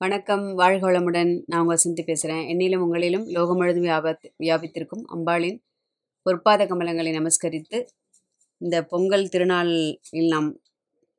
[0.00, 5.58] வணக்கம் வாழ்கோளமுடன் நான் உங்கள் சிந்தி பேசுகிறேன் என்னிலும் உங்களிலும் லோகம் முழுதும் வியாபத் வியாபித்திருக்கும் அம்பாளின்
[6.26, 7.78] பொற்பாத கமலங்களை நமஸ்கரித்து
[8.58, 9.98] இந்த பொங்கல் திருநாளில்
[10.28, 10.60] நாம்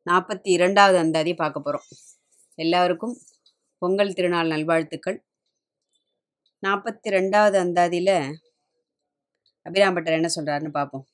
[0.06, 1.88] நாற்பத்தி இரண்டாவது அந்தாதி பார்க்க போகிறோம்
[2.56, 3.18] எல்லாருக்கும்
[3.78, 5.20] பொங்கல் திருநாள் நல்வாழ்த்துக்கள்.
[6.64, 8.16] நாற்பத்தி ரெண்டாவது அந்தாதியில்
[9.66, 11.08] அபிராம்பட்டர் என்ன சொல்கிறாருன்னு பார்ப்போம்.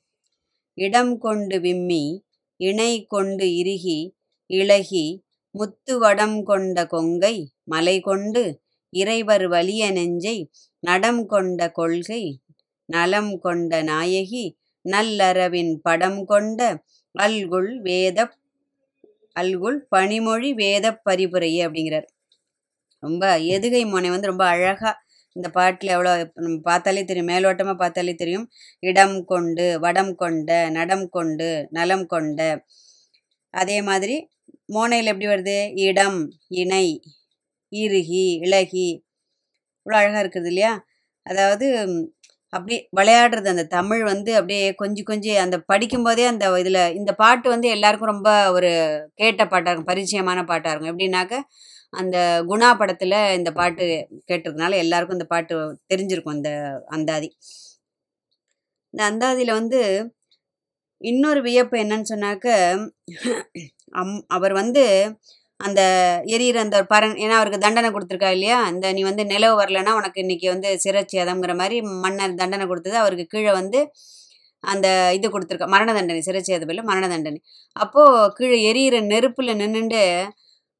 [0.73, 2.25] இடம் கொண்டு விம்மி
[2.57, 3.99] இணை கொண்டு இறுகி
[4.45, 5.24] இழகி
[5.57, 7.35] முத்து வடம் கொண்ட கொங்கை
[7.73, 8.43] மலை கொண்டு
[8.93, 10.37] இறைவர் வலிய நெஞ்சை
[10.83, 12.23] நடம் கொண்ட கொள்கை
[12.89, 14.45] நலம் கொண்ட நாயகி
[14.85, 16.59] நல்லறவின் படம் கொண்ட
[17.15, 18.27] அல்குல் வேத
[19.35, 22.07] அல்குல் பனிமொழி வேத பரிபுரையே அப்படிங்கிறார்.
[23.03, 23.23] ரொம்ப
[23.55, 24.91] எதுகை முனை வந்து ரொம்ப அழகா
[25.35, 26.11] இந்த பாட்டில் எவ்வளோ
[26.43, 28.45] நம்ம பார்த்தாலே தெரியும் மேலோட்டமாக பார்த்தாலே தெரியும்.
[28.89, 32.39] இடம் கொண்டு வடம் கொண்ட நடம் கொண்டு நலம் கொண்ட.
[33.53, 34.15] அதே மாதிரி
[34.69, 35.57] மோனையில் எப்படி வருது?
[35.87, 36.19] இடம்
[36.61, 36.85] இணை
[37.71, 38.87] இறுகி இலகி
[39.85, 40.73] இவ்வளோ அழகாக இருக்குது இல்லையா?
[41.25, 41.67] அதாவது
[42.53, 47.67] அப்படி விளையாடுறது அந்த தமிழ் வந்து அப்படியே கொஞ்சம் கொஞ்சம் அந்த படிக்கும்போதே அந்த இதில் இந்த பாட்டு வந்து
[47.69, 48.69] எல்லாருக்கும் ரொம்ப ஒரு
[49.15, 50.91] கேட்ட பாட்டாக இருக்கும் பரிச்சயமான பாட்டாக இருக்கும்.
[50.93, 51.35] எப்படின்னாக்க
[51.93, 52.17] அந்த
[52.49, 53.85] குணா படத்தில் இந்த பாட்டு
[54.29, 55.55] கேட்டிருக்கனால எல்லாருக்கும் இந்த பாட்டு
[55.93, 56.51] தெரிஞ்சிருக்கும் இந்த
[56.97, 57.29] அந்தாதி.
[58.93, 59.79] இந்த அந்தாதியில் வந்து
[61.01, 62.47] இன்னொரு வியப்பு என்னன்னு சொன்னாக்க
[63.93, 64.83] அம் அவர் வந்து
[65.59, 65.81] அந்த
[66.35, 68.57] எரியிற அந்த பரன் ஏன்னா அவருக்கு தண்டனை கொடுத்துருக்கா இல்லையா?
[68.73, 72.97] இந்த நீ வந்து நிலவு வரலன்னா உனக்கு இன்னைக்கு வந்து சிரச்சேதம்ங்கிற மாதிரி மன்னர் தண்டனை கொடுத்தது.
[72.97, 73.79] அவருக்கு கீழே வந்து
[74.63, 77.39] அந்த இது கொடுத்துருக்கா மரண தண்டனை சிரச்சேதம் இல்லை மரண தண்டனை.
[77.75, 80.03] அப்போது கீழே எரியிற நெருப்பில் நின்றுண்டு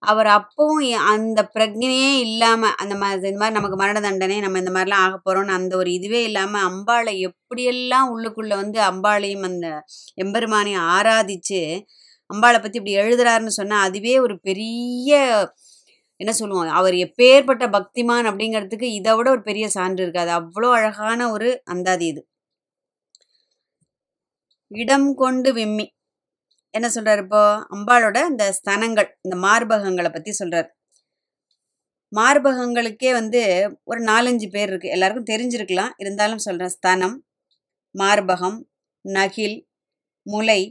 [0.04, 0.82] அவர் அப்பவும்
[1.12, 5.56] அந்த பிரஜனையே இல்லாமல் அந்த மாதிரி இந்த மாதிரி நமக்கு மரண தண்டனை நம்ம இந்த மாதிரிலாம் ஆக போகிறோம்னு
[5.58, 9.70] அந்த ஒரு இதுவே இல்லாமல் அம்பாளை எப்படியெல்லாம் உள்ளுக்குள்ளே வந்து அம்பாளையும் அந்த
[10.16, 11.62] எம்பெருமானையும் ஆராதிச்சு
[12.30, 15.12] அம்பாளை பற்றி இப்படி எழுதுறாருன்னு சொன்னால் அதுவே ஒரு பெரிய
[16.20, 21.50] என்ன சொல்லுவோம் அவர் எப்பேற்பட்ட பக்திமான் அப்படிங்கிறதுக்கு இதை விட ஒரு பெரிய சான்று இருக்காது அவ்வளோ அழகான ஒரு
[21.64, 22.22] அந்தாதி இது.
[24.72, 25.86] இடம் கொண்டு விம்மி.
[26.74, 27.42] என்ன சொல்றாரு இப்போ?
[27.76, 30.68] அம்பாளோட இந்த ஸ்தனங்கள் இந்த மார்பகங்களை பற்றி சொல்றாரு.
[32.12, 33.42] மார்பகங்களுக்கே வந்து
[33.84, 34.90] ஒரு நாலஞ்சு பேர் இருக்கு.
[34.90, 35.94] எல்லாருக்கும் தெரிஞ்சிருக்கலாம்.
[35.98, 37.16] இருந்தாலும் சொல்றேன் ஸ்தனம்
[37.96, 38.58] மார்பகம்
[39.06, 39.58] நகில்
[40.26, 40.62] முலை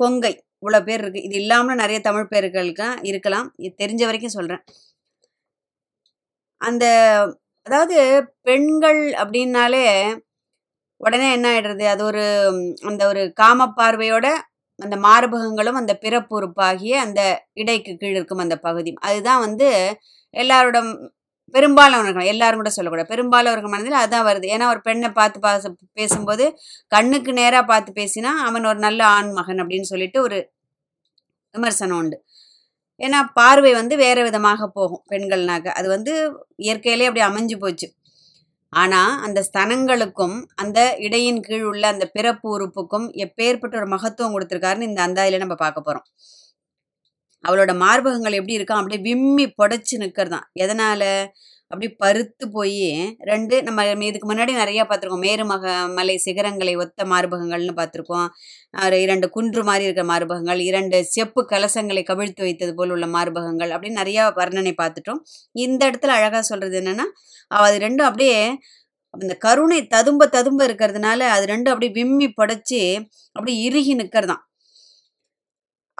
[0.00, 0.34] கொங்கை.
[0.62, 3.48] இவ்வளோ பேர் இருக்குது இது இல்லாமல் நிறைய தமிழ் பேர்களுக்கு இருக்கலாம்.
[3.56, 4.62] இது தெரிஞ்ச வரைக்கும் சொல்கிறேன்
[6.60, 6.84] அந்த
[7.66, 7.98] அதாவது
[8.48, 9.84] பெண்கள் அப்படின்னாலே
[11.00, 12.24] உடனே என்ன ஆகிடுறது அது ஒரு
[12.90, 14.26] அந்த ஒரு காம பார்வையோட
[14.78, 17.20] அந்த மார்பகங்களும் அந்த பிறப்புறுப்பாகிய அந்த
[17.52, 18.90] இடைக்கு கீழ் இருக்கும் அந்த பகுதி.
[19.08, 19.68] அதுதான் வந்து
[20.34, 20.78] எல்லாரோட
[21.54, 23.10] பெரும்பாலானவர்கள் எல்லாரும் கூட சொல்லக்கூடாது.
[23.12, 24.46] பெரும்பாலானவர்கள் மனதில் அதுதான் வருது.
[24.54, 26.44] ஏன்னா ஒரு பெண்ணை பார்த்து பார்த்து பேசும்போது
[26.92, 30.38] கண்ணுக்கு நேராக பார்த்து பேசினா அவன் ஒரு நல்ல ஆண் மகன் அப்படின்னு சொல்லிட்டு ஒரு
[31.54, 32.18] விமர்சனம் உண்டு.
[33.00, 35.68] ஏன்னா பார்வை வந்து வேற விதமாக போகும் பெண்கள்னாக்க.
[35.78, 36.12] அது வந்து
[36.56, 37.86] இயற்கையிலே அப்படி அமைஞ்சு போச்சு.
[38.72, 45.00] ஆனால் அந்த ஸ்தனங்களுக்கும் அந்த இடையின் கீழ் உள்ள அந்த பிறப்பு உறுப்புக்கும் எப்பேற்பட்ட ஒரு மகத்துவம் கொடுத்துருக்காருன்னு இந்த
[45.06, 46.06] அந்தாதியில நம்ம பார்க்க போகிறோம்
[47.44, 51.02] அவளோட மார்பகங்கள் எப்படி இருக்கான் அப்படியே விம்மி புடைச்சி நிற்கிறதான் எதனால?
[51.70, 52.78] அப்படி பருத்து போய்
[53.30, 55.24] ரெண்டு நம்ம இதுக்கு முன்னாடி நிறையா பார்த்துருக்கோம்.
[55.28, 55.64] மேருமக
[55.94, 58.26] மலை சிகரங்களை ஒத்த மார்பகங்கள்னு பார்த்துருக்கோம்.
[58.86, 64.00] ஒரு இரண்டு குன்று மாதிரி இருக்கிற மார்பகங்கள் இரண்டு செப்பு கலசங்களை கவிழ்த்து வைத்தது போல் உள்ள மார்பகங்கள் அப்படின்னு
[64.02, 65.22] நிறையா வர்ணனை பார்த்துட்டோம்.
[65.52, 67.06] இந்த இடத்துல அழகாக சொல்கிறது என்னென்னா
[67.48, 68.36] அது ரெண்டும் அப்படியே
[69.14, 72.80] அந்த கருணை ததும்ப ததும்ப இருக்கிறதுனால அது ரெண்டும் அப்படியே விம்மி புடைச்சி
[73.36, 74.42] அப்படியே இறுகி நிற்கிறதான்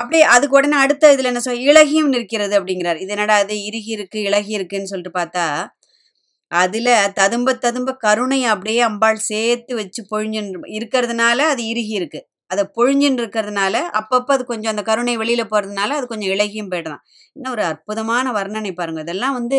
[0.01, 2.99] அப்படியே அதுக்கு உடனே அடுத்த இதுல என்ன சொல் இலகியும் நிற்கிறது அப்படிங்கிறார்.
[3.03, 5.47] இது என்னடா அது இறுகி இருக்கு இலகி இருக்குன்னு சொல்லிட்டு பார்த்தா
[6.53, 6.89] அதுல
[7.19, 12.21] ததும்ப ததும்ப கருணையை அப்படியே அம்பாள் சேர்த்து வச்சு பொழிஞ்சுன்னு இருக்கிறதுனால அது இறுகி இருக்கு.
[12.51, 17.03] அதை பொழிஞ்சுன்னு இருக்கிறதுனால அப்பப்போ அது கொஞ்சம் அந்த கருணை வெளியில போறதுனால அது கொஞ்சம் இலகியும் போயிடலாம்
[17.37, 19.03] இன்னும் ஒரு அற்புதமான வர்ணனை பாருங்க.
[19.07, 19.59] இதெல்லாம் வந்து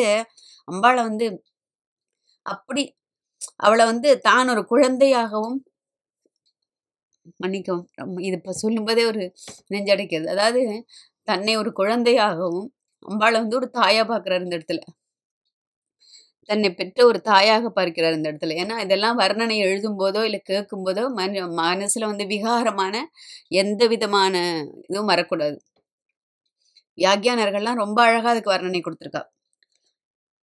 [0.68, 1.28] அம்பாளை வந்து
[2.46, 2.84] அப்படி
[3.59, 5.58] அவளை வந்து தான் ஒரு குழந்தையாகவும்
[7.44, 7.88] மன்னிக்கவும்.
[8.02, 9.24] ரொம்ப இது இப்போ சொல்லும்போதே ஒரு
[9.74, 10.30] நெஞ்சடைக்கிறது.
[10.36, 10.62] அதாவது
[11.28, 12.68] தன்னை ஒரு குழந்தையாகவும்
[13.06, 14.82] அம்பாளை வந்து ஒரு தாயாக பார்க்குறாரு இந்த இடத்துல.
[16.50, 18.56] தன்னை பெற்ற ஒரு தாயாக பார்க்கிறார் இந்த இடத்துல.
[18.64, 22.96] ஏன்னா இதெல்லாம் வர்ணனை எழுதும்போதோ இல்லை கேட்கும் போதோ மன மனசுல வந்து விகாரமான
[23.62, 24.34] எந்த விதமான
[24.90, 25.58] இதுவும் வரக்கூடாது.
[26.97, 29.23] வியாக்கியானர்கள்லாம் ரொம்ப அழகா அதுக்கு வர்ணனை கொடுத்துருக்கா.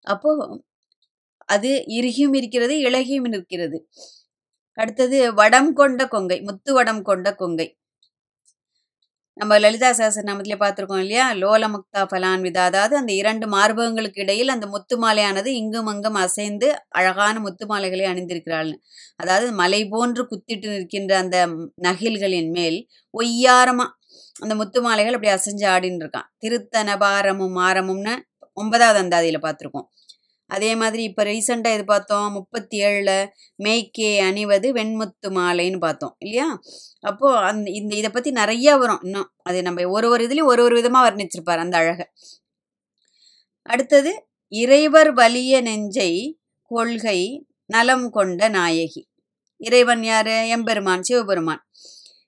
[0.07, 0.31] அப்போ
[1.49, 3.79] அது இறுகியும் இருக்கிறது இழகியும் இருக்கிறது.
[4.79, 7.69] அடுத்தது வடம் கொண்ட கொங்கை முத்து வடம் கொண்ட கொங்கை.
[9.37, 11.25] நம்ம லலிதா சகசரநாமத்திலே பார்த்துருக்கோம் இல்லையா?
[11.43, 17.35] லோல முக்தா ஃபலான்விதா அதாவது அந்த இரண்டு மார்பகங்களுக்கு இடையில் அந்த முத்து மாலையானது இங்கும் அங்கும் அசைந்து அழகான
[17.47, 18.77] முத்து மாலைகளை அணிந்திருக்கிறாள்னு.
[19.17, 21.39] அதாவது மலை போன்று குத்திட்டு நிற்கின்ற அந்த
[21.89, 22.79] நகில்களின் மேல்
[23.15, 23.87] ஒய்யாரமா
[24.37, 26.29] அந்த முத்து மாலைகள் அப்படி அசைஞ்சு ஆடின்னு இருக்கான்.
[26.43, 28.15] திருத்தனபாரமும் ஆரமும்னு
[28.57, 29.89] ஒன்பதாவது அந்தாதியில் பார்த்துருக்கோம்.
[30.51, 33.15] அதே மாதிரி இப்போ ரீசெண்டாக இது பார்த்தோம் முப்பத்தி ஏழில்
[33.65, 36.47] மேய்க்கே அணிவது வெண்முத்து மாலைன்னு பார்த்தோம் இல்லையா?
[37.01, 39.03] அப்போது அந்த இந்த இதை பற்றி நிறையா வரும்.
[39.03, 42.07] இன்னும் அது நம்ம ஒரு ஒரு இதுலேயும் ஒரு ஒரு விதமாக வர்ணிச்சிருப்பார் அந்த அழகை.
[43.67, 44.13] அடுத்தது
[44.53, 46.13] இறைவர் வலிய நெஞ்சை
[46.71, 47.21] கொள்கை
[47.67, 49.03] நலம் கொண்ட நாயகி.
[49.61, 50.37] இறைவன் யாரு?
[50.49, 51.63] எம்பெருமான் சிவபெருமான்.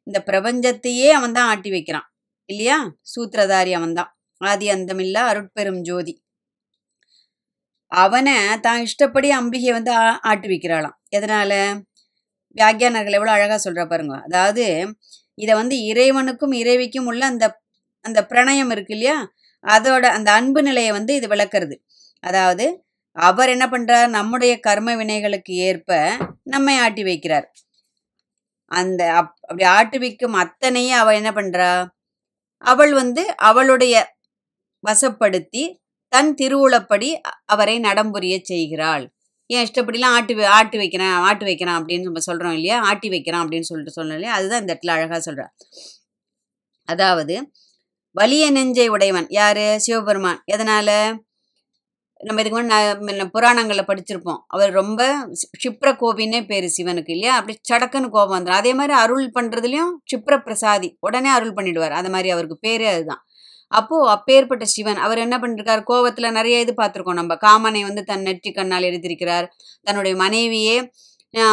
[0.06, 2.08] இந்த பிரபஞ்சத்தையே அவன் தான் ஆட்டி வைக்கிறான்
[2.48, 2.76] இல்லையா?
[3.12, 4.10] சூத்திரதாரி அவன்தான்.
[4.40, 6.14] ஆதி அந்தமில்லா அருட்பெரும் ஜோதி.
[7.92, 8.34] அவனை
[8.66, 10.96] தான் இஷ்டப்படி அம்பிகை வந்து ஆ ஆட்டி வைக்கிறாளாம்.
[11.16, 11.52] எதனால?
[12.56, 14.14] வியாக்கியானர்கள் எவ்வளோ அழகாக சொல்கிற பாருங்க.
[14.28, 14.64] அதாவது
[15.38, 17.46] இதை வந்து இறைவனுக்கும் இறைவிக்கும் உள்ள அந்த
[18.04, 19.16] அந்த பிரணயம் இருக்கு இல்லையா?
[19.64, 21.76] அதோட அந்த அன்பு நிலையை வந்து இது விளக்குறது.
[22.24, 22.66] அதாவது
[23.16, 25.90] அவர் என்ன பண்ணுறார் நம்முடைய கர்ம வினைகளுக்கு ஏற்ப
[26.54, 27.46] நம்மை ஆட்டி வைக்கிறார்.
[28.70, 31.70] அந்த அப் அப்படி ஆட்டி வைக்கும் அத்தனையும் அவள் என்ன பண்ணுறா
[32.64, 33.94] அவள் வந்து அவளுடைய
[34.84, 35.64] வசப்படுத்தி
[36.12, 37.08] தன் திருவுளப்படி
[37.44, 39.04] அவரை நடம்புரிய செய்கிறாள்.
[39.50, 42.80] ஏன் இஷ்டப்படிலாம் ஆட்டி ஆட்டி வைக்கிறேன் ஆட்டி வைக்கிறான் அப்படின்னு நம்ம சொல்றோம் இல்லையா?
[42.80, 44.34] ஆட்டி வைக்கிறான் அப்படின்னு சொல்லிட்டு சொல்றோம் இல்லையா?
[44.34, 45.46] அதுதான் இந்த இடத்துல அழகா சொல்றா.
[46.88, 47.34] அதாவது
[48.16, 49.76] வலிய நெஞ்சை உடையவன் யாரு?
[49.80, 50.40] சிவபெருமான்.
[50.52, 50.90] எதனால?
[52.20, 54.40] நம்ம இதுக்கு முன்னாடி புராணங்களில் படிச்சிருப்போம்.
[54.46, 55.02] அவர் ரொம்ப
[55.52, 57.34] க்ஷிப்ர கோபின்னே பேர் சிவனுக்கு இல்லையா?
[57.36, 61.96] அப்படி சடக்குன்னு கோபம் வந்துடும் அதே மாதிரி அருள் பண்ணுறதுலையும் க்ஷிப்ர பிரசாதி உடனே அருள் பண்ணிடுவார்.
[62.00, 63.22] அது மாதிரி அவருக்கு பேரே அதுதான்.
[63.78, 65.00] அப்போது அப்பேற்பட்ட சிவன்.
[65.06, 65.82] அவர் என்ன பண்ணிருக்கார்?
[65.90, 67.36] கோவத்தில் நிறைய இது பார்த்துருக்கோம் நம்ம.
[67.46, 69.48] காமனை வந்து தன் நெற்றி கண்ணால் எழுதியிருக்கிறார்
[69.86, 70.76] தன்னுடைய மனைவியே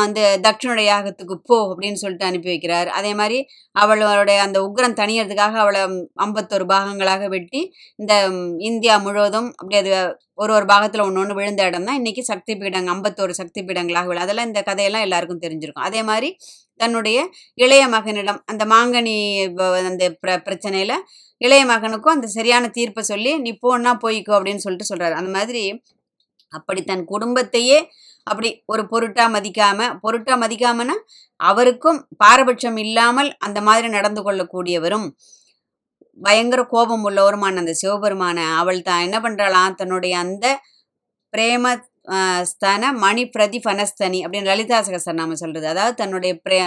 [0.06, 2.88] அந்த தட்சிணுடைய யாகத்துக்கு போ அப்படின்னு சொல்லிட்டு அனுப்பி வைக்கிறார்.
[3.00, 3.38] அதே மாதிரி
[3.82, 5.82] அவளுடைய அந்த உக்ரம் தணியறதுக்காக அவளை
[6.26, 7.62] ஐம்பத்தொரு பாகங்களாக வெட்டி
[8.02, 8.14] இந்த
[8.70, 9.92] இந்தியா முழுவதும் அப்படி அது
[10.44, 12.00] ஒரு ஒரு பாகத்தில் ஒன்று ஒன்று விழுந்த இடம் தான்.
[12.02, 15.88] இன்றைக்கி சக்தி பீடங்கள் ஐம்பத்தோரு சக்தி பீடங்களாக விழு அதெல்லாம் இந்த கதையெல்லாம் எல்லாருக்கும் தெரிஞ்சிருக்கும்.
[15.90, 16.32] அதே மாதிரி
[16.80, 17.18] தன்னுடைய
[17.64, 19.16] இளைய மகனிடம் அந்த மாங்கனி
[19.92, 20.98] அந்த பிர பிரச்சனையில்
[21.42, 25.64] இளைய மகனுக்கும் அந்த சரியான தீர்ப்பை சொல்லி நீ போனா போய்க்கோ அப்படின்னு சொல்லிட்டு சொல்கிறாரு அந்த மாதிரி
[26.54, 27.80] அப்படி தன் குடும்பத்தையே
[28.28, 30.96] அப்படி ஒரு பொருட்டா மதிக்காம பொருட்டா மதிக்காமனா
[31.40, 35.08] அவருக்கும் பாரபட்சம் இல்லாமல் அந்த மாதிரி நடந்து கொள்ளக்கூடியவரும்
[36.20, 40.46] பயங்கர கோபம் உள்ளவருமான அந்த சிவபெருமான அவள் தான் என்ன பண்றாளாம் தன்னுடைய அந்த
[41.34, 41.74] பிரேம
[42.44, 45.66] ஸ்தான ஸ்தன மணி பிரதிபனஸ்தனி அப்படின்னு லலிதா சகசர் நாம சொல்றது.
[45.68, 46.60] அதாவது தன்னுடைய பிரே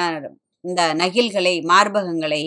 [0.64, 2.42] இந்த நகில்களை மார்பகங்களை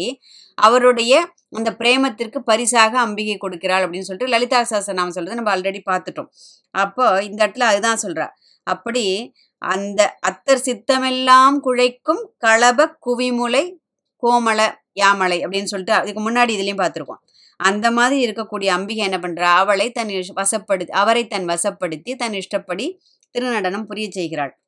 [0.56, 6.28] அவருடைய அந்த பிரேமத்திற்கு பரிசாக அம்பிகை கொடுக்கிறாள் அப்படின்னு சொல்லிட்டு லலிதா சகசரநாமம் சொல்றது நம்ம ஆல்ரெடி பார்த்துட்டோம்.
[6.72, 8.28] அப்போ இந்த இடத்துல அதுதான் சொல்றா.
[8.64, 13.74] அப்படி அந்த அத்தர் சித்தமெல்லாம் குழைக்கும் களப குவிமுலை
[14.22, 17.32] கோமல யாமலை அப்படின்னு சொல்லிட்டு அதுக்கு முன்னாடி இதுலயும் பார்த்துருக்கோம்.
[17.58, 19.56] அந்த மாதிரி இருக்கக்கூடிய அம்பிகை என்ன பண்றா?
[19.56, 23.02] அவளை தன் இஷ்- வசப்படுத்தி அவரை தன் வசப்படுத்தி தன் இஷ்டப்படி
[23.38, 24.62] திருநடனம் புரிய செய்கிறாள்.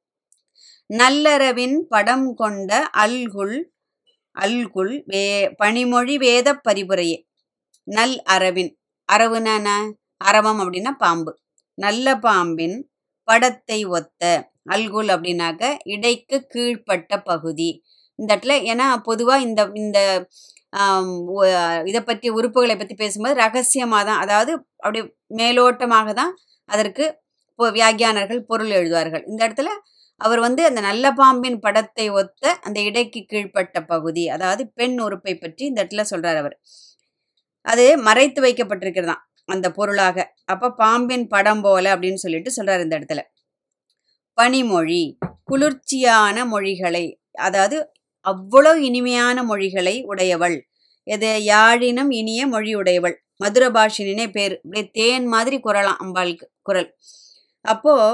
[0.94, 3.62] நல்லறவின் படம் கொண்ட அல்குல்
[4.36, 5.24] அல்குல் வே
[5.58, 7.18] பனிமொழி வேத பரிபுரையே.
[7.88, 8.72] நல் அரவின்.
[9.10, 9.76] அரவுனா
[10.22, 11.32] அரவம் அப்படின்னா பாம்பு.
[11.78, 12.78] நல்ல பாம்பின்
[13.28, 14.24] படத்தை ஒத்த
[14.70, 17.70] அல்குல் அப்படின்னாக்க இடைக்கு கீழ்ப்பட்ட பகுதி.
[18.20, 20.00] இந்த இடத்துல ஏன்னா பொதுவாக இந்த இந்த
[21.90, 24.52] இதை பற்றி உறுப்புகளை பற்றி பேசும்போது ரகசியமாக தான் அதாவது
[24.84, 25.02] அப்படி
[25.42, 26.34] மேலோட்டமாக தான்
[26.70, 27.06] அதற்கு
[27.50, 27.66] இப்போ
[28.52, 29.24] பொருள் எழுதுவார்கள்.
[29.28, 29.70] இந்த இடத்துல
[30.22, 35.66] அவர் வந்து அந்த நல்ல பாம்பின் படத்தை ஒத்த அந்த இடைக்கு கீழ்ப்பட்ட பகுதி அதாவது பெண் உறுப்பை பற்றி
[35.66, 36.56] இந்த இடத்துல சொல்றார் அவர்.
[37.66, 40.18] அது மறைத்து வைக்கப்பட்டிருக்கிறதாம் அந்த பொருளாக.
[40.46, 43.22] அப்ப பாம்பின் படம் போல அப்படின்னு சொல்லிட்டு சொல்றாரு இந்த இடத்துல.
[44.38, 45.04] பனிமொழி
[45.44, 47.06] குளிர்ச்சியான மொழிகளை
[47.40, 47.78] அதாவது
[48.26, 50.58] அவ்வளவு இனிமையான மொழிகளை உடையவள்.
[51.08, 53.16] எது யாழினும் இனிய மொழி உடையவள்.
[53.36, 54.56] மதுர பாஷினே பேர்.
[54.64, 56.90] இப்படியே தேன் மாதிரி குரலாம் அம்பாளுக்கு குரல்.
[57.66, 58.08] அப்போது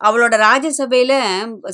[0.00, 1.14] அவளோட ராஜ்யசபையில்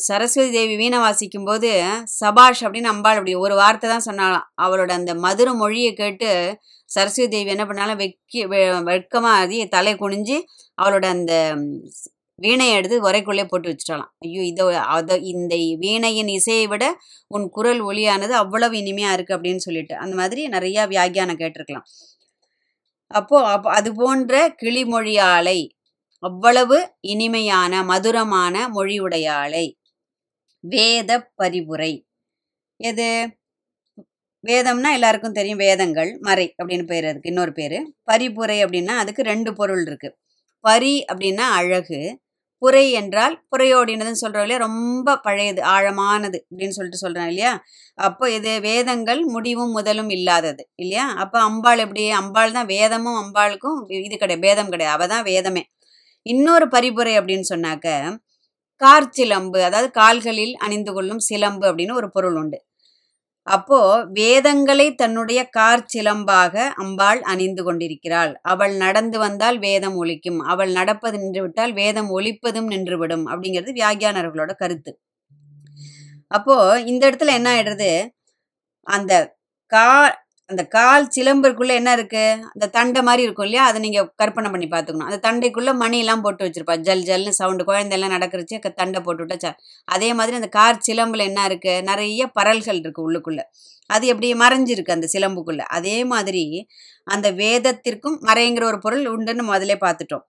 [0.05, 1.71] சரஸ்வதி தேவி வீணை வாசிக்கும் போது
[2.13, 6.29] சபாஷ் அப்படின்னு அம்பாள் அப்படி ஒரு வார்த்தை தான் சொன்னாலாம் அவளோட அந்த மதுர மொழியை கேட்டு
[6.91, 9.33] சரஸ்வதி தேவி என்ன பண்ணாலும் வெக்கி வெ- வெட்கமா
[9.71, 10.39] தலை குனிஞ்சு
[10.79, 11.33] அவளோட அந்த
[12.39, 16.85] வீணையை எடுத்து உரைக்குள்ளே போட்டு வச்சுட்டாலாம் ஐயோ இதோ அதை இந்த வீணையின் இசையை விட
[17.31, 21.87] உன் குரல் ஒலியானது அவ்வளவு இனிமையாக இருக்குது அப்படின்னு சொல்லிட்டு அந்த மாதிரி நிறையா வியாக்கியானம் கேட்டிருக்கலாம்.
[23.11, 25.59] அப்போ அப்போ அது போன்ற கிளிமொழியாளை
[26.25, 26.79] அவ்வளவு
[27.13, 29.67] இனிமையான மதுரமான மொழியுடையாளை.
[30.65, 31.93] வேத பரிவுரை
[32.81, 33.09] எது?
[34.45, 37.79] வேதம்னா எல்லாருக்கும் தெரியும் வேதங்கள் மறை அப்படின்னு பேர் அதுக்கு இன்னொரு பேர்.
[38.11, 40.09] பரிபுரை அப்படின்னா அதுக்கு ரெண்டு பொருள் இருக்கு.
[40.65, 42.01] பரி அப்படின்னா அழகு
[42.63, 44.61] புரை என்றால் புரையோடினதுன்னு சொல்கிறோம் இல்லையா?
[44.69, 47.53] ரொம்ப பழையது ஆழமானது அப்படின்னு சொல்லிட்டு சொல்கிறோம் இல்லையா?
[47.99, 51.07] அப்போ இது வேதங்கள் முடிவும் முதலும் இல்லாதது இல்லையா?
[51.25, 52.05] அப்போ அம்பாள் எப்படி?
[52.21, 54.97] அம்பாள் தான் வேதமும் அம்பாளுக்கும் இது கிடையாது வேதம் கிடையாது.
[54.97, 55.65] அவள் தான் வேதமே.
[56.27, 57.89] இன்னொரு பரிபுரை அப்படின்னு சொன்னாக்க
[58.81, 62.59] கார்ச்சிலம்பு அதாவது கால்களில் அணிந்து கொள்ளும் சிலம்பு அப்படின்னு ஒரு பொருள் உண்டு.
[63.47, 63.79] அப்போ
[64.13, 68.33] வேதங்களை தன்னுடைய கார் சிலம்பாக அம்பாள் அணிந்து கொண்டிருக்கிறாள்.
[68.43, 74.93] அவள் நடந்து வந்தால் வேதம் ஒழிக்கும் அவள் நடப்பது நின்றுவிட்டால் வேதம் ஒழிப்பதும் நின்றுவிடும் அப்படிங்கிறது வியாகியானர்களோட கருத்து.
[76.31, 77.91] அப்போ இந்த இடத்துல என்ன ஆயிடுறது?
[78.87, 79.13] அந்த
[79.73, 79.87] கா
[80.47, 83.67] அந்த கால் சிலம்பருக்குள்ளே என்ன இருக்குது அந்த தண்டை மாதிரி இருக்கும் இல்லையா?
[83.67, 85.19] அதை நீங்கள் கற்பனை பண்ணி பார்த்துக்கணும்.
[85.19, 86.77] அந்த தண்டைக்குள்ளே மணி போட்டு வச்சுருப்பா.
[86.77, 89.53] ஜல் ஜல்னு சவுண்டு குழந்தையெல்லாம் நடக்கிறச்சு க- தண்டை போட்டு விட்டா
[89.85, 93.43] அதே மாதிரி அந்த கார் சிலம்பில் என்ன இருக்குது நிறைய பரல்கள் இருக்குது உள்ளுக்குள்ளே.
[93.87, 95.59] அது எப்படி மறைஞ்சிருக்கு அந்த சிலம்புக்குள்ளே?
[95.59, 96.67] அதே மாதிரி
[97.05, 100.23] அந்த வேதத்திற்கும் மறைங்கிற ஒரு பொருள் உண்டுன்னு முதல்ல பார்த்துட்டோம்.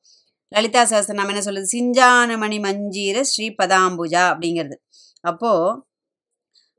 [0.48, 1.65] லலிதா சகஸ்திரநாமம் என்ன சொல்லுது?
[1.77, 4.74] சிஞ்சானமணி மஞ்சீர ஸ்ரீ பதாம்புஜா அப்படிங்கிறது.
[5.22, 5.86] அப்போது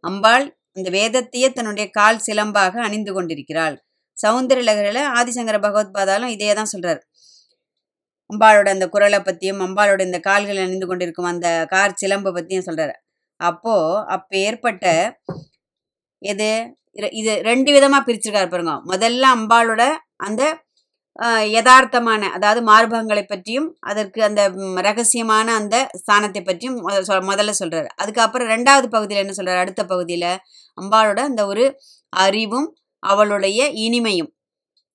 [0.01, 3.77] அம்பாள் அந்த வேதத்தையே தன்னுடைய கால் சிலம்பாக அணிந்து கொண்டிருக்கிறாள்.
[4.19, 7.01] சௌந்தரலகரில் ஆதிசங்கர பகவத்பாதாலும் இதே தான் சொல்கிறார்
[8.31, 12.95] அம்பாளோட அந்த குரலை பற்றியும் அம்பாளோட இந்த கால்கள் அணிந்து கொண்டிருக்கும் அந்த கார் சிலம்பை பற்றியும் சொல்கிறார்
[13.41, 14.85] அப்போது அப்போ ஏற்பட்ட
[16.23, 16.49] எது?
[17.21, 18.75] இது ரெண்டு விதமாக பிரிச்சிருக்காரு பாருங்க.
[18.93, 19.83] முதல்ல அம்பாளோட
[20.27, 20.43] அந்த
[21.23, 27.87] யதார்த்தமான அதாவது மார்பகங்களை பற்றியும் அதற்கு அந்த ரகசியமான அந்த ஸ்தானத்தை பற்றியும் சொ- முதல்ல சொல்றாரு.
[27.87, 29.59] அதுக்கப்புறம் ரெண்டாவது பகுதியில் என்ன சொல்றாரு?
[29.59, 30.39] அடுத்த பகுதியில்
[30.81, 34.35] அம்பாளோட அந்த ஒரு அறிவும் அவளுடைய இனிமையும்.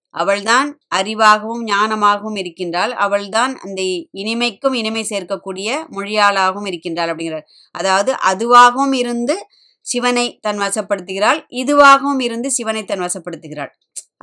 [0.10, 2.92] அவள்தான் அறிவாகவும் ஞானமாகவும் இருக்கின்றாள்.
[2.92, 7.44] அவள்தான் அந்த இனிமைக்கும் இனிமை சேர்க்கக்கூடிய மொழியாளாகவும் இருக்கின்றாள் அப்படிங்கிறார்.
[7.72, 9.48] அதாவது அதுவாகவும் இருந்து
[9.82, 13.70] சிவனை தன் வசப்படுத்துகிறாள் இதுவாகவும் இருந்து சிவனை தன் வசப்படுத்துகிறாள்.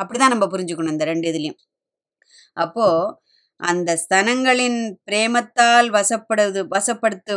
[0.02, 1.58] அப்படிதான் நம்ம புரிஞ்சுக்கணும் இந்த ரெண்டு இதுலயும்.
[2.58, 2.86] அப்போ
[3.60, 7.36] அந்த ஸ்தனங்களின் பிரேமத்தால் வசப்படுவது வசப்படுத்து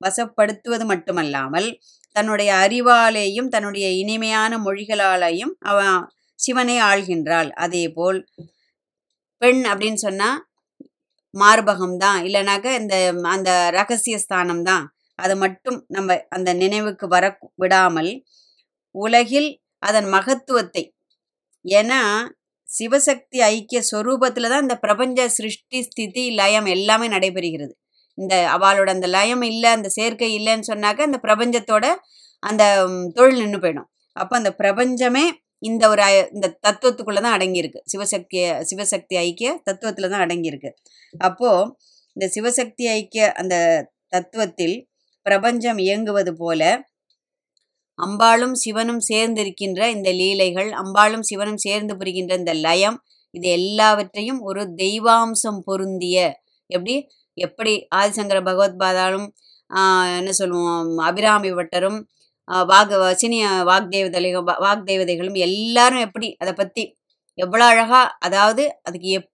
[0.00, 1.68] வசப்படுத்துவது மட்டுமல்லாமல்
[2.16, 5.98] தன்னுடைய அறிவாலேயும் தன்னுடைய இனிமையான மொழிகளாலேயும் அவன்
[6.38, 7.50] சிவனை ஆள்கின்றாள்.
[7.64, 8.18] அதேபோல்
[9.42, 10.30] பெண் அப்படின்னு சொன்னா
[11.34, 12.18] மார்பகம் தான்.
[12.26, 12.94] இல்லைனாக்க இந்த
[13.34, 14.84] அந்த ரகசிய ஸ்தானம் தான்.
[15.18, 17.24] அது மட்டும் நம்ம அந்த நினைவுக்கு வர
[17.62, 18.10] விடாமல்
[18.94, 19.50] உலகில்
[19.82, 20.84] அதன் மகத்துவத்தை
[21.64, 22.00] ஏன்னா
[22.70, 27.72] சிவசக்தி ஐக்கிய ஸ்வரூபத்தில் தான் இந்த பிரபஞ்ச சிருஷ்டி ஸ்திதி லயம் எல்லாமே நடைபெறுகிறது.
[28.18, 31.84] இந்த அவளோட அந்த லயம் இல்லை அந்த சேர்க்கை இல்லைன்னு சொன்னாக்க அந்த பிரபஞ்சத்தோட
[32.42, 32.62] அந்த
[33.16, 33.88] தொழில் நின்று போயிடும்.
[34.16, 35.24] அப்போ அந்த பிரபஞ்சமே
[35.68, 36.02] இந்த ஒரு
[36.36, 37.80] இந்த தத்துவத்துக்குள்ள தான் அடங்கியிருக்கு.
[37.92, 38.38] சிவசக்தி
[38.70, 40.70] சிவசக்தி ஐக்கிய தத்துவத்தில் தான் அடங்கியிருக்கு.
[41.14, 41.66] அப்போது
[42.16, 43.54] இந்த சிவசக்தி ஐக்கிய அந்த
[44.14, 44.76] தத்துவத்தில்
[45.26, 46.62] பிரபஞ்சம் இயங்குவது போல
[47.98, 52.98] அம்பாளும் சிவனும் சேர்ந்திருக்கின்ற இந்த லீலைகள் அம்பாளும் சிவனும் சேர்ந்து புரிகின்ற இந்த லயம்
[53.30, 56.16] இது எல்லாவற்றையும் ஒரு தெய்வாம்சம் பொருந்திய
[56.66, 56.94] எப்படி?
[57.34, 59.28] எப்படி ஆதிசங்கர பகவத்பாதாலும்
[60.18, 61.98] என்ன சொல்லுவோம் அபிராமி பட்டரும்
[62.66, 66.84] வாக வசினிய வாக்தேவதைகள் வாக்தேவதைகளும் எல்லாரும் எப்படி அதை பற்றி
[67.34, 69.28] எவ்வளோ அழகாக அதாவது அதுக்கு எப்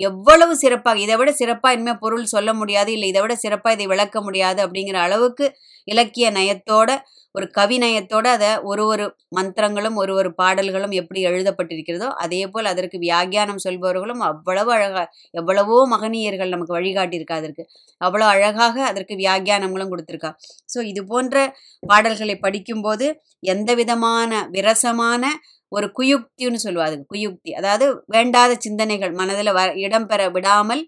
[0.00, 4.20] எவ்வளவு சிறப்பாக இதை விட சிறப்பாக இனிமேல் பொருள் சொல்ல முடியாது இல்லை இதை விட சிறப்பாக இதை விளக்க
[4.20, 5.46] முடியாது அப்படிங்கிற அளவுக்கு
[5.88, 6.90] இலக்கிய நயத்தோட
[7.34, 9.04] ஒரு கவி நயத்தோட அதை ஒரு ஒரு
[9.36, 15.02] மந்திரங்களும் ஒரு ஒரு பாடல்களும் எப்படி எழுதப்பட்டிருக்கிறதோ அதே போல் அதற்கு வியாக்கியானம் சொல்பவர்களும் அவ்வளவு அழகா
[15.34, 17.64] எவ்வளவோ மகனீயர்கள் நமக்கு வழிகாட்டியிருக்கா அதற்கு
[18.00, 20.30] அவ்வளோ அழகாக அதற்கு வியாகியானங்களும் கொடுத்துருக்கா.
[20.68, 21.36] ஸோ இது போன்ற
[21.82, 23.08] பாடல்களை படிக்கும்போது
[23.46, 25.24] எந்த விதமான விரசமான
[25.72, 27.50] ஒரு குயுக்தின்னு சொல்லுவா அதுக்கு குயுக்தி.
[27.52, 30.82] அதாவது வேண்டாத சிந்தனைகள் மனதில் வ இடம்பெற விடாமல்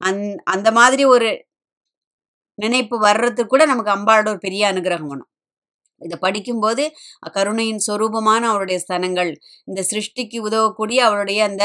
[0.00, 0.20] அந்
[0.52, 1.28] அந்த மாதிரி ஒரு
[2.58, 5.30] நினைப்பு வர்றதுக்கு கூட நமக்கு அம்பாளோட ஒரு பெரிய அனுகிரகம் வேணும்.
[6.00, 6.82] இதை படிக்கும்போது
[7.34, 9.30] கருணையின் சொரூபமான அவருடைய ஸ்தனங்கள்
[9.68, 11.64] இந்த சிருஷ்டிக்கு உதவக்கூடிய அவருடைய அந்த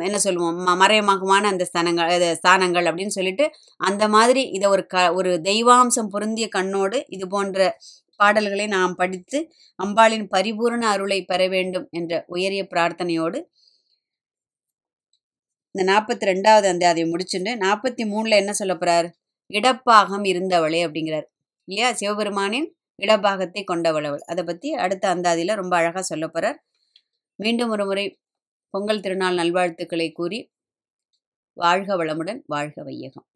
[0.00, 3.46] என்ன சொல்லுவோம் ம- மறைமுகமான அந்த ஸ்தனங்கள் இது ஸ்தானங்கள் அப்படின்னு சொல்லிட்டு
[3.80, 7.58] அந்த மாதிரி இதை ஒரு க ஒரு தெய்வாம்சம் பொருந்திய கண்ணோடு இது போன்ற
[8.16, 9.38] பாடல்களை நாம் படித்து
[9.82, 13.38] அம்பாளின் பரிபூரண அருளை பெற வேண்டும் என்ற உயரிய பிரார்த்தனையோடு
[15.70, 19.08] இந்த நாற்பத்தி ரெண்டாவது அந்தாதியை முடிச்சுட்டு நாற்பத்தி மூணுல என்ன சொல்ல போறார்?
[19.52, 21.26] இடப்பாகம் இருந்தவளே அப்படிங்கிறார்.
[21.64, 21.92] இல்லையா?
[21.92, 22.68] சிவபெருமானின்
[23.02, 24.18] இடப்பாகத்தை கொண்டவளவள்.
[24.18, 26.58] அதை பத்தி அடுத்த அந்தாதியில ரொம்ப அழகா சொல்ல போறார்.
[27.36, 28.20] மீண்டும் ஒரு முறை
[28.70, 30.52] பொங்கல் திருநாள் நல்வாழ்த்துக்களை கூறி
[31.52, 33.26] வாழ்க வளமுடன் வாழ்க வையகம்.